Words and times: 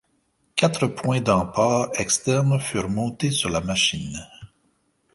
Quatre 0.55 0.87
points 0.87 1.21
d'emport 1.21 1.91
externes 1.99 2.59
furent 2.59 2.89
montés 2.89 3.29
sur 3.29 3.51
la 3.51 3.61
machine. 3.61 4.17